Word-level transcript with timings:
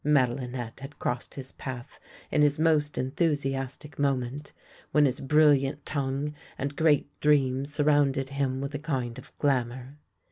Madelinette 0.03 0.79
had 0.79 0.97
crossed 0.97 1.35
his 1.35 1.51
path 1.51 1.99
in 2.31 2.41
his 2.41 2.57
most 2.57 2.97
enthusiastic 2.97 3.99
moment, 3.99 4.51
when 4.91 5.05
his 5.05 5.19
brilliant 5.19 5.85
tongue 5.85 6.33
and 6.57 6.75
great 6.75 7.07
dreams 7.19 7.71
surrounded 7.71 8.29
him. 8.29 8.61
with 8.61 8.73
a 8.73 8.79
kind 8.79 9.19
of 9.19 9.31
glamour. 9.37 9.99